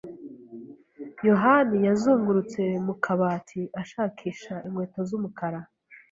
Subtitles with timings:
[1.27, 5.59] yohani yazungurutse mu kabati ashakisha inkweto z'umukara.